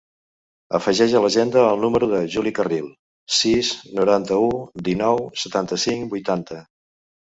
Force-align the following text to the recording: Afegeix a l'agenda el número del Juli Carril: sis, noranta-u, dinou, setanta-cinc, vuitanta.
Afegeix 0.77 1.11
a 1.17 1.19
l'agenda 1.25 1.65
el 1.73 1.83
número 1.83 2.09
del 2.13 2.25
Juli 2.35 2.53
Carril: 2.59 2.87
sis, 3.41 3.71
noranta-u, 3.99 4.49
dinou, 4.89 5.23
setanta-cinc, 5.43 6.09
vuitanta. 6.17 6.63